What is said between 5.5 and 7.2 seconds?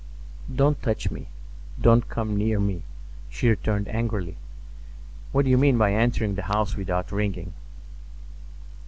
you mean by entering the house without